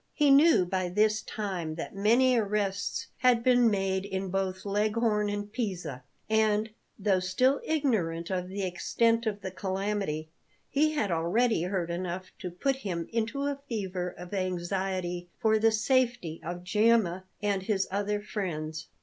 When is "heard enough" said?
11.61-12.31